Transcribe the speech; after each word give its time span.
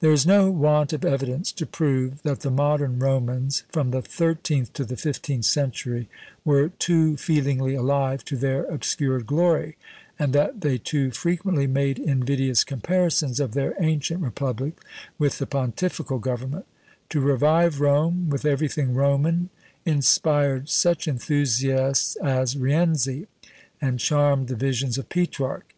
There 0.00 0.12
is 0.12 0.26
no 0.26 0.50
want 0.50 0.92
of 0.92 1.02
evidence 1.02 1.50
to 1.52 1.64
prove 1.64 2.20
that 2.24 2.40
the 2.40 2.50
modern 2.50 2.98
Romans, 2.98 3.62
from 3.70 3.90
the 3.90 4.02
thirteenth 4.02 4.70
to 4.74 4.84
the 4.84 4.98
fifteenth 4.98 5.46
century, 5.46 6.10
were 6.44 6.68
too 6.68 7.16
feelingly 7.16 7.74
alive 7.74 8.22
to 8.26 8.36
their 8.36 8.64
obscured 8.66 9.26
glory, 9.26 9.78
and 10.18 10.34
that 10.34 10.60
they 10.60 10.76
too 10.76 11.10
frequently 11.10 11.66
made 11.66 11.98
invidious 11.98 12.64
comparisons 12.64 13.40
of 13.40 13.54
their 13.54 13.74
ancient 13.80 14.22
republic 14.22 14.78
with 15.18 15.38
the 15.38 15.46
pontifical 15.46 16.18
government; 16.18 16.66
to 17.08 17.20
revive 17.22 17.80
Rome, 17.80 18.28
with 18.28 18.44
everything 18.44 18.92
Roman, 18.92 19.48
inspired 19.86 20.68
such 20.68 21.08
enthusiasts 21.08 22.16
as 22.16 22.58
Rienzi, 22.58 23.26
and 23.80 23.98
charmed 23.98 24.48
the 24.48 24.54
visions 24.54 24.98
of 24.98 25.08
Petrarch. 25.08 25.74